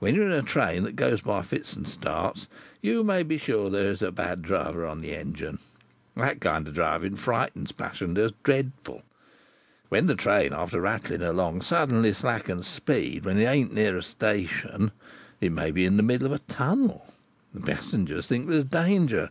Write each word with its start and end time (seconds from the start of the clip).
When 0.00 0.16
you're 0.16 0.26
in 0.26 0.32
a 0.32 0.42
train 0.42 0.82
that 0.82 0.96
goes 0.96 1.20
by 1.20 1.42
fits 1.42 1.74
and 1.74 1.86
starts, 1.86 2.48
you 2.82 3.04
may 3.04 3.22
be 3.22 3.38
sure 3.38 3.70
that 3.70 3.78
there 3.78 3.90
is 3.92 4.02
a 4.02 4.10
bad 4.10 4.42
driver 4.42 4.84
on 4.84 5.02
the 5.02 5.14
engine. 5.14 5.60
That 6.16 6.40
kind 6.40 6.66
of 6.66 6.74
driving 6.74 7.14
frightens 7.14 7.70
passengers 7.70 8.32
dreadful. 8.42 9.02
When 9.88 10.08
the 10.08 10.16
train, 10.16 10.52
after 10.52 10.80
rattling 10.80 11.22
along, 11.22 11.62
suddenly 11.62 12.12
slackens 12.12 12.66
speed 12.66 13.24
when 13.24 13.38
it 13.38 13.44
ain't 13.44 13.72
near 13.72 13.96
a 13.96 14.02
station, 14.02 14.90
it 15.40 15.52
may 15.52 15.70
be 15.70 15.84
in 15.84 15.96
the 15.96 16.02
middle 16.02 16.26
of 16.26 16.32
a 16.32 16.52
tunnel, 16.52 17.14
the 17.54 17.60
passengers 17.60 18.26
think 18.26 18.48
there 18.48 18.58
is 18.58 18.64
danger. 18.64 19.30